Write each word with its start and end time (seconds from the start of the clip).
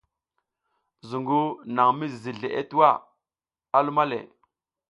Zuƞgu 1.09 1.39
naƞ 1.75 1.87
mi 1.97 2.05
zizi 2.13 2.31
zleʼe 2.39 2.61
tuwa, 2.69 2.89
a 3.75 3.77
luma 3.85 4.03
le. 4.09 4.17